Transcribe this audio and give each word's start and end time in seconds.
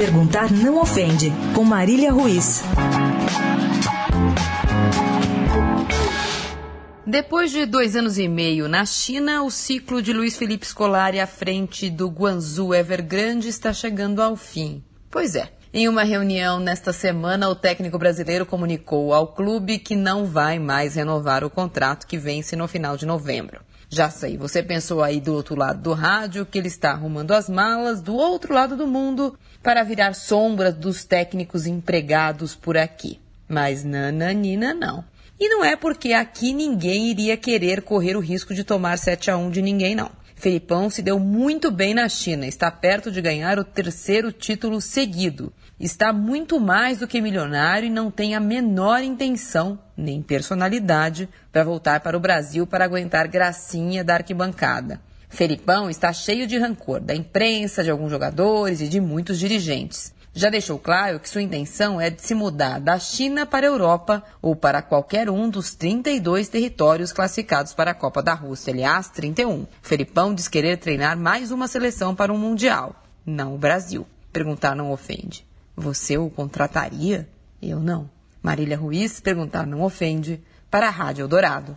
Perguntar 0.00 0.50
não 0.50 0.80
ofende, 0.80 1.30
com 1.54 1.62
Marília 1.62 2.10
Ruiz. 2.10 2.62
Depois 7.06 7.50
de 7.50 7.66
dois 7.66 7.94
anos 7.94 8.16
e 8.16 8.26
meio 8.26 8.66
na 8.66 8.86
China, 8.86 9.42
o 9.42 9.50
ciclo 9.50 10.00
de 10.00 10.14
Luiz 10.14 10.38
Felipe 10.38 10.66
Scolari 10.66 11.20
à 11.20 11.26
frente 11.26 11.90
do 11.90 12.08
Guangzhou 12.08 12.74
Evergrande 12.74 13.48
está 13.48 13.74
chegando 13.74 14.22
ao 14.22 14.36
fim. 14.36 14.82
Pois 15.10 15.34
é. 15.34 15.52
Em 15.70 15.86
uma 15.86 16.02
reunião 16.02 16.58
nesta 16.58 16.94
semana, 16.94 17.50
o 17.50 17.54
técnico 17.54 17.98
brasileiro 17.98 18.46
comunicou 18.46 19.12
ao 19.12 19.34
clube 19.34 19.78
que 19.78 19.94
não 19.94 20.24
vai 20.24 20.58
mais 20.58 20.94
renovar 20.94 21.44
o 21.44 21.50
contrato 21.50 22.06
que 22.06 22.16
vence 22.16 22.56
no 22.56 22.66
final 22.66 22.96
de 22.96 23.04
novembro. 23.04 23.60
Já 23.92 24.08
sei, 24.08 24.38
você 24.38 24.62
pensou 24.62 25.02
aí 25.02 25.20
do 25.20 25.34
outro 25.34 25.56
lado 25.56 25.82
do 25.82 25.92
rádio 25.92 26.46
que 26.46 26.56
ele 26.56 26.68
está 26.68 26.92
arrumando 26.92 27.32
as 27.32 27.48
malas 27.48 28.00
do 28.00 28.14
outro 28.14 28.54
lado 28.54 28.76
do 28.76 28.86
mundo 28.86 29.36
para 29.60 29.82
virar 29.82 30.14
sombra 30.14 30.70
dos 30.70 31.02
técnicos 31.02 31.66
empregados 31.66 32.54
por 32.54 32.76
aqui. 32.76 33.18
Mas 33.48 33.82
nananina 33.82 34.72
não. 34.72 35.04
E 35.40 35.48
não 35.48 35.64
é 35.64 35.74
porque 35.74 36.12
aqui 36.12 36.52
ninguém 36.52 37.08
iria 37.08 37.36
querer 37.36 37.82
correr 37.82 38.16
o 38.16 38.20
risco 38.20 38.54
de 38.54 38.62
tomar 38.62 38.96
7 38.96 39.28
a 39.28 39.36
1 39.36 39.50
de 39.50 39.60
ninguém, 39.60 39.96
não. 39.96 40.12
Felipão 40.40 40.88
se 40.88 41.02
deu 41.02 41.18
muito 41.18 41.70
bem 41.70 41.92
na 41.92 42.08
China, 42.08 42.46
está 42.46 42.70
perto 42.70 43.12
de 43.12 43.20
ganhar 43.20 43.58
o 43.58 43.64
terceiro 43.64 44.32
título 44.32 44.80
seguido. 44.80 45.52
Está 45.78 46.14
muito 46.14 46.58
mais 46.58 46.96
do 46.96 47.06
que 47.06 47.20
milionário 47.20 47.88
e 47.88 47.90
não 47.90 48.10
tem 48.10 48.34
a 48.34 48.40
menor 48.40 49.02
intenção, 49.02 49.78
nem 49.94 50.22
personalidade, 50.22 51.28
para 51.52 51.62
voltar 51.62 52.00
para 52.00 52.16
o 52.16 52.20
Brasil 52.20 52.66
para 52.66 52.86
aguentar 52.86 53.28
gracinha 53.28 54.02
da 54.02 54.14
arquibancada. 54.14 54.98
Felipão 55.28 55.90
está 55.90 56.10
cheio 56.10 56.46
de 56.46 56.56
rancor 56.56 57.00
da 57.00 57.14
imprensa, 57.14 57.84
de 57.84 57.90
alguns 57.90 58.10
jogadores 58.10 58.80
e 58.80 58.88
de 58.88 58.98
muitos 58.98 59.38
dirigentes 59.38 60.14
já 60.32 60.48
deixou 60.48 60.78
claro 60.78 61.18
que 61.18 61.28
sua 61.28 61.42
intenção 61.42 62.00
é 62.00 62.08
de 62.08 62.22
se 62.22 62.34
mudar 62.34 62.80
da 62.80 62.98
China 62.98 63.44
para 63.44 63.66
a 63.66 63.70
Europa 63.70 64.22
ou 64.40 64.54
para 64.54 64.80
qualquer 64.80 65.28
um 65.28 65.50
dos 65.50 65.74
32 65.74 66.48
territórios 66.48 67.12
classificados 67.12 67.74
para 67.74 67.90
a 67.90 67.94
Copa 67.94 68.22
da 68.22 68.32
Rússia, 68.32 68.72
aliás, 68.72 69.08
31. 69.08 69.66
Felipão 69.82 70.32
diz 70.32 70.46
querer 70.46 70.76
treinar 70.76 71.16
mais 71.16 71.50
uma 71.50 71.66
seleção 71.66 72.14
para 72.14 72.32
um 72.32 72.38
Mundial, 72.38 72.94
não 73.26 73.54
o 73.54 73.58
Brasil. 73.58 74.06
Perguntar 74.32 74.76
não 74.76 74.92
ofende. 74.92 75.44
Você 75.76 76.16
o 76.16 76.30
contrataria? 76.30 77.28
Eu 77.60 77.80
não. 77.80 78.08
Marília 78.40 78.76
Ruiz, 78.76 79.20
perguntar 79.20 79.66
não 79.66 79.82
ofende, 79.82 80.40
para 80.70 80.86
a 80.86 80.90
Rádio 80.90 81.24
Eldorado. 81.24 81.76